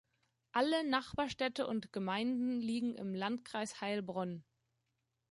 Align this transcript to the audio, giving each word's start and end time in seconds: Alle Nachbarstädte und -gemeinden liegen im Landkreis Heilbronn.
Alle 0.51 0.83
Nachbarstädte 0.89 1.67
und 1.67 1.91
-gemeinden 1.91 2.59
liegen 2.59 2.95
im 2.95 3.13
Landkreis 3.13 3.81
Heilbronn. 3.81 4.43